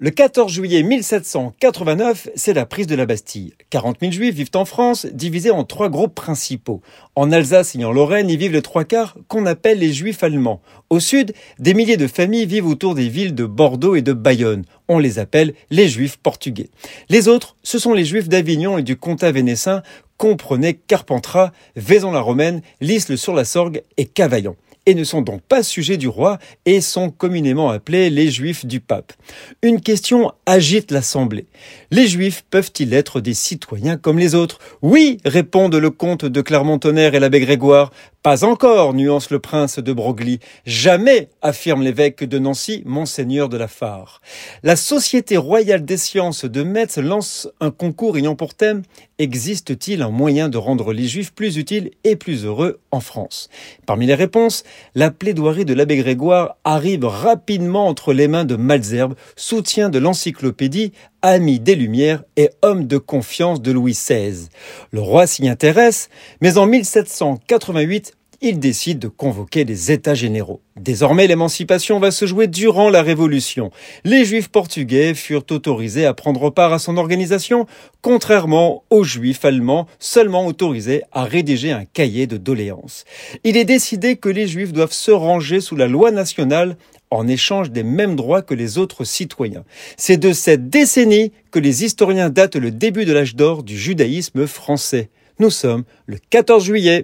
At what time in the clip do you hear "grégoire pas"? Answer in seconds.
37.40-38.42